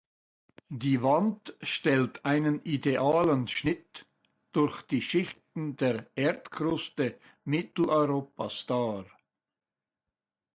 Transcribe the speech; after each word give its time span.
Die 0.73 1.03
Wand 1.03 1.55
stellt 1.61 2.25
einen 2.25 2.63
idealen 2.63 3.47
Schnitt 3.47 4.07
durch 4.51 4.81
die 4.81 5.03
Schichten 5.03 5.75
der 5.75 6.09
Erdkruste 6.15 7.19
Mitteleuropas 7.43 8.65
dar. 8.65 9.05